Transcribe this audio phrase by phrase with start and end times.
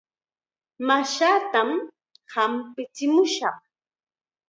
[0.87, 1.69] Mashaatam
[2.33, 3.59] hampichimushaq.